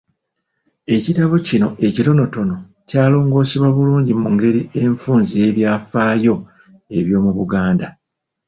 Ekitabo 0.95 1.35
kino 1.47 1.67
ekitonotono 1.87 2.55
kyalongoosebwa 2.89 3.69
bulungi 3.75 4.13
mu 4.21 4.27
ngeri 4.35 4.61
enfunze 4.83 5.33
ey'byafaayo 5.45 6.35
eby'omu 6.97 7.31
Buganda. 7.37 7.87